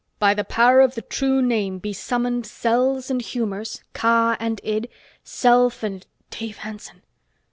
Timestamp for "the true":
0.95-1.43